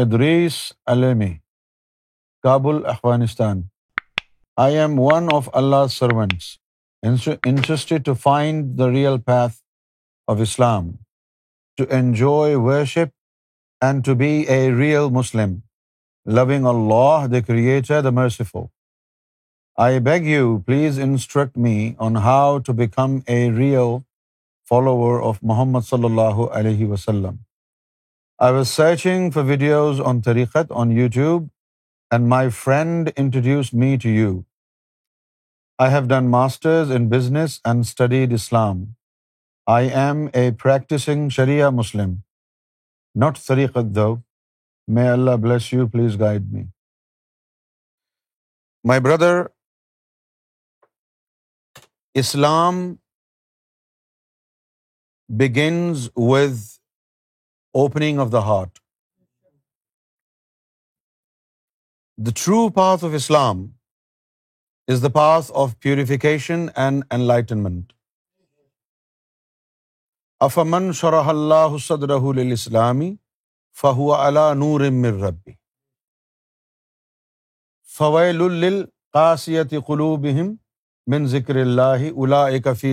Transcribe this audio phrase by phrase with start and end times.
[0.00, 0.56] Idris
[0.86, 1.32] Ilmi
[2.44, 3.60] Kabul Afghanistan
[4.56, 9.56] I am one of Allah servants to to to find the real real path
[10.28, 10.90] of Islam
[11.78, 13.14] enjoy worship
[13.80, 14.98] and be a
[15.12, 15.54] Muslim
[16.26, 18.08] loving the the creator
[19.78, 21.92] I beg you please instruct me
[21.98, 23.98] on how to become a real
[24.70, 27.36] follower of Muhammad صلی اللہ علیہ وسلم
[28.38, 31.46] I was searching for videos on طریقت on YouTube
[32.10, 34.40] and my friend introduce me to you
[35.78, 38.84] I have done masters in business and studied Islam
[39.66, 42.14] I am a practising Shariah Muslim
[43.14, 44.14] not طریقت دو
[44.88, 46.64] may Allah bless you please guide me
[48.84, 49.44] my brother
[52.14, 52.94] Islam
[55.28, 56.75] begins with
[57.76, 58.78] opening of the heart
[62.18, 63.66] the true path of Islam
[64.88, 67.92] is the path of purification and enlightenment
[70.66, 71.30] من شرح
[71.32, 73.14] رح السلامی
[73.76, 74.80] فہو علا نور
[75.20, 75.52] ربی
[77.88, 78.42] foil
[79.86, 80.26] خلوب
[81.06, 82.46] من ذکر اللہ الا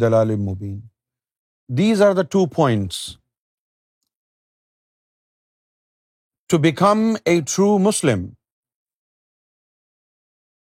[0.00, 0.80] دلال مبین
[1.68, 3.17] these are the two points
[6.50, 7.00] to become
[7.24, 8.24] a true Muslim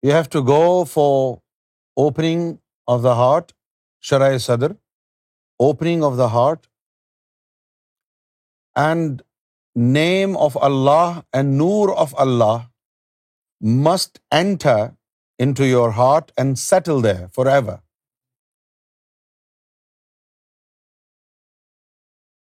[0.03, 1.35] you have to go for
[1.97, 2.53] opening
[2.87, 3.51] of the heart
[4.03, 4.71] شرح صدر
[5.59, 6.65] opening of the heart
[8.75, 9.21] and
[9.75, 12.67] name of Allah and نور of Allah
[13.83, 14.85] must enter
[15.39, 17.77] into your heart and settle there forever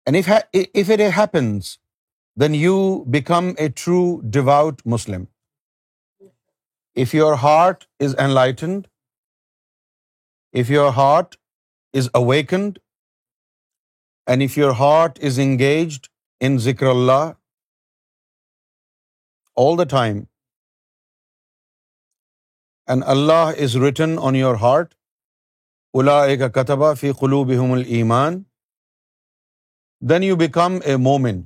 [0.07, 0.17] and
[0.17, 1.77] if it happens
[2.37, 2.79] then you
[3.05, 4.01] become a true
[4.31, 5.25] devout Muslim
[6.97, 8.87] if your heart is enlightened
[10.55, 11.37] if your heart
[11.95, 12.79] is awakened
[14.27, 16.07] and if your heart is engaged
[16.41, 17.31] in ذکر اللہ
[19.57, 20.25] all the time
[22.89, 24.95] and Allah is written on your heart
[25.95, 27.79] الا ایک کتبہ فی خلو بہوم
[30.03, 31.43] دین you become a momin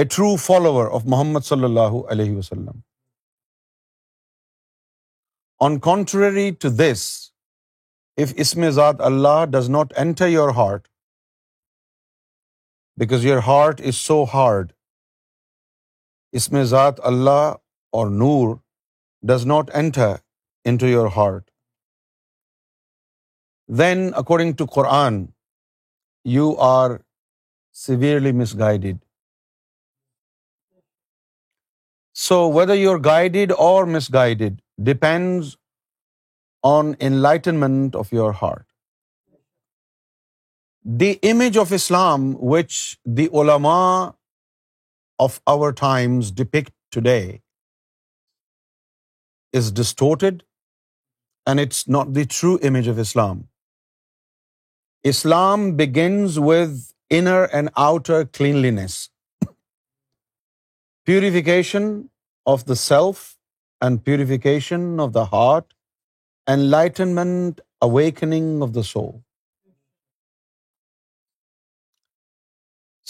[0.00, 2.80] a true follower of Muhammad صلی اللہ علیہ وسلم
[5.60, 7.02] on contrary to this
[8.18, 10.88] if اس میں ذات اللہ does not enter your heart
[12.98, 14.72] because your heart is so hard
[16.32, 17.54] اس میں ذات اللہ
[17.92, 18.56] اور نور
[19.22, 20.14] does not enter
[20.64, 21.50] into your heart
[23.68, 25.24] then according to Quran
[26.24, 26.90] you are
[27.76, 28.96] severely misguided
[32.12, 35.56] So whether you're guided or misguided depends
[36.62, 38.66] on enlightenment of your heart.
[40.84, 42.98] The image of Islam which
[43.04, 44.14] the ulama
[45.18, 47.40] of our times depict today
[49.52, 50.44] is distorted,
[51.46, 53.48] and it's not the true image of Islam.
[55.04, 59.11] Islam begins with inner and outer cleanliness
[61.04, 62.10] purification
[62.46, 63.36] of the self
[63.80, 65.74] and purification of the heart,
[66.48, 69.22] enlightenment, awakening of the soul.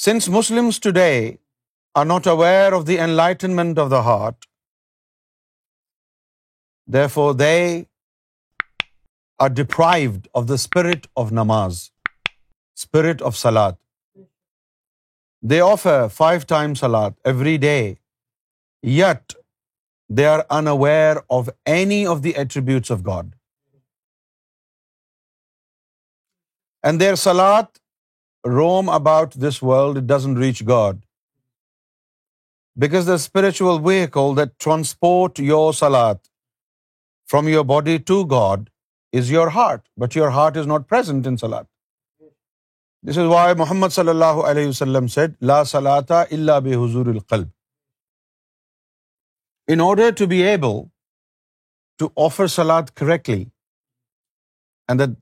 [0.00, 1.39] Since Muslims today
[1.95, 4.47] are not aware of the enlightenment of the heart,
[6.87, 7.87] therefore they
[9.39, 11.91] are deprived of the spirit of namaz,
[12.75, 13.77] spirit of salat.
[15.43, 17.99] They offer 5 times salat every day,
[18.81, 19.35] yet
[20.09, 23.33] they are unaware of any of the attributes of God.
[26.85, 27.81] And their salat
[28.45, 31.03] roam about this world, it doesn't reach God.
[32.85, 36.31] Because the spiritual vehicle that transport your salat
[37.27, 38.71] from your body to God
[39.13, 41.67] is your heart, but your heart is not present in salat.
[43.05, 47.47] This is why Muhammad صلی اللہ علیہ وسلم سیٹ القلب
[49.69, 50.83] in order to be able
[52.01, 53.45] to offer سلاد correctly
[54.89, 55.09] and that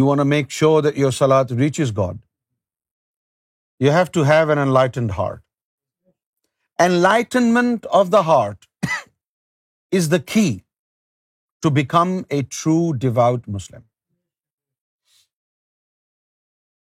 [0.00, 2.16] you make sure your سلاد reaches God
[3.80, 5.42] you have to have an enlightened heart
[6.78, 8.64] enlightenment of the heart
[9.92, 10.58] is the key
[11.62, 12.92] to become a true
[12.92, 13.80] devout Muslim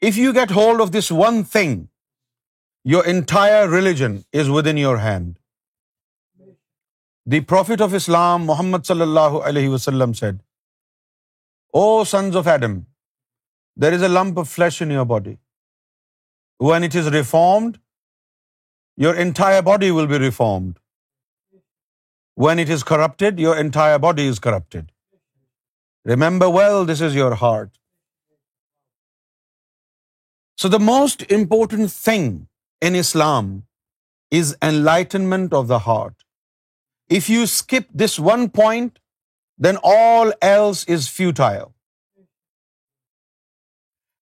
[0.09, 1.85] if you get hold of this one thing
[2.85, 5.35] your entire religion is within your hand
[7.27, 10.43] the prophet of Islam Muhammad صلی اللہ علیہ وسلم said
[11.75, 12.81] O sons of Adam
[13.77, 15.35] there is a lump of flesh in your body
[16.61, 17.77] when it is reformed
[18.99, 20.79] your entire body will be reformed
[22.39, 24.91] when it is corrupted your entire body is corrupted
[26.07, 27.71] remember well this is your heart
[30.63, 32.49] So the most important thing
[32.81, 33.49] in Islam
[34.41, 36.15] is enlightenment of the heart.
[37.19, 39.01] If you skip this one point,
[39.67, 41.75] then all else is futile.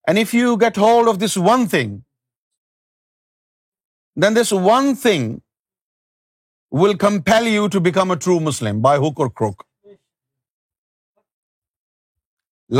[0.07, 2.03] And if you get hold of this one thing,
[4.23, 5.41] then this one thing
[6.81, 9.65] will compel you to become a true Muslim by hook or crook.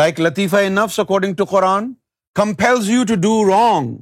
[0.02, 1.96] Like Latifa-e-Nafs according to Quran,
[2.36, 3.96] compels you to do wrong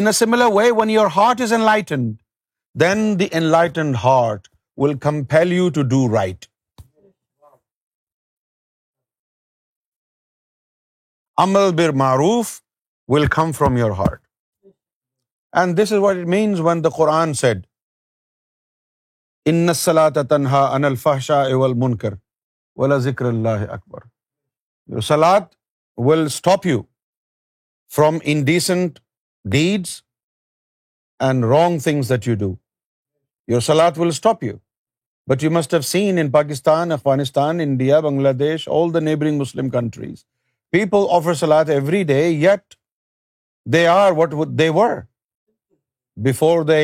[0.00, 2.16] in similar way when your heart is enlightened
[2.74, 4.48] then the enlightened heart
[4.78, 6.46] will compel you to do right
[11.38, 12.60] امل بر معروف
[13.08, 14.20] will come from your heart
[15.52, 17.66] and this is what it means when the Quran said
[19.46, 22.14] ان سلا تنہا ان الفاشا اول منکر
[22.76, 24.00] ولا ذکر اللہ اکبر
[24.88, 25.40] یور سلاد
[25.98, 26.82] will stop you
[27.94, 29.00] from indecent
[29.54, 29.90] deeds
[31.28, 32.52] and wrong things that you do.
[33.52, 34.54] Your salat will stop you.
[35.32, 40.24] But you must have seen in Pakistan, Afghanistan, India, Bangladesh, all the neighboring Muslim countries,
[40.78, 42.76] people offer salat every day, yet
[43.76, 45.06] they are what they were
[46.30, 46.82] before they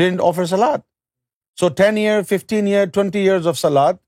[0.00, 0.82] didn't offer salat.
[1.54, 4.00] So 10 years, 15 years, 20 years of salat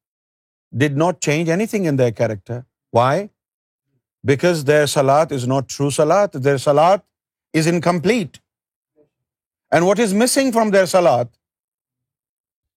[0.84, 2.64] did not change anything in their character.
[2.90, 3.30] Why?
[4.24, 6.32] because their salat is not true salat.
[6.32, 7.04] Their salat
[7.52, 8.40] is incomplete.
[9.70, 11.28] And what is missing from their salat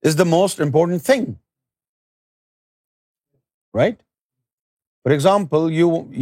[0.02, 1.40] is the most important thing.
[3.74, 4.00] Right?
[5.04, 5.72] For example,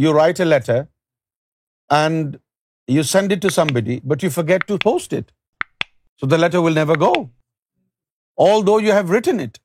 [0.00, 0.88] you write a letter
[1.90, 2.38] and
[2.86, 5.32] you send it to somebody, but you forget to post it.
[6.16, 7.30] So the letter will never go,
[8.36, 9.58] although you have written it.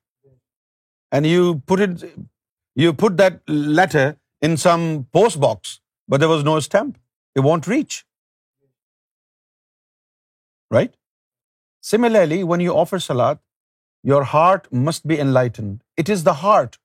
[1.12, 4.16] And you put that letter
[4.42, 4.80] in some
[5.12, 5.78] post box
[6.08, 6.96] but was no stamp
[7.36, 8.04] you you want reach
[10.70, 10.96] right
[11.84, 12.42] similarly
[12.74, 13.34] offer salad
[14.04, 16.76] your heart must be enlightened it is the heart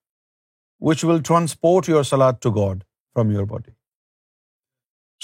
[0.82, 3.72] will transport your salad to God from your body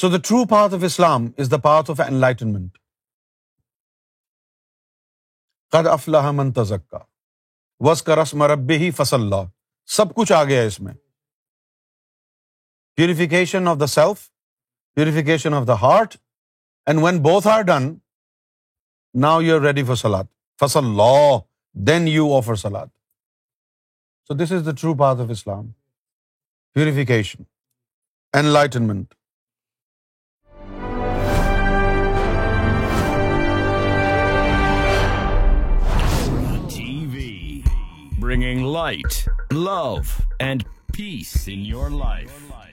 [0.00, 2.78] so the true path of Islam is the path of enlightenment
[5.72, 6.98] قد افلاح من تزکا
[7.80, 9.32] وس کا رسم مربی ہی فصل
[9.88, 10.92] سب کچھ آ گیا اس میں
[12.96, 14.28] purification of the self
[14.96, 16.16] purification of the heart
[16.86, 17.94] and when both are done
[19.14, 20.24] now you are ready for salat
[20.60, 21.38] فصل لا
[21.74, 22.86] then you offer salat
[24.30, 25.70] so this is the true part of Islam
[26.76, 27.42] purification
[28.34, 29.14] enlightenment
[38.18, 39.94] bringing light love
[40.38, 40.62] and
[40.96, 42.71] peace in your life life